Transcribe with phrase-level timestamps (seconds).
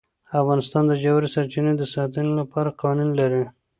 [0.41, 3.43] افغانستان د ژورې سرچینې د ساتنې لپاره قوانین لري.